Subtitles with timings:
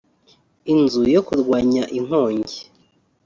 [0.73, 2.57] inzu yo kurwanya inkongi